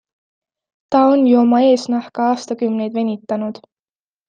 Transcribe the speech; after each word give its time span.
Ta 0.91 1.01
on 1.09 1.27
ju 1.27 1.35
oma 1.41 1.59
eesnahka 1.67 2.25
aastakümneid 2.31 2.99
venitanud! 3.01 3.63